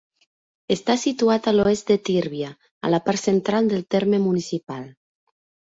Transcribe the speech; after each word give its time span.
Està 0.75 0.95
situat 1.01 1.49
a 1.51 1.53
l'oest 1.57 1.91
de 1.93 1.99
Tírvia, 2.09 2.51
a 2.89 2.93
la 2.95 3.03
part 3.11 3.23
central 3.27 3.73
del 3.77 3.87
terme 3.99 4.25
municipal. 4.27 4.85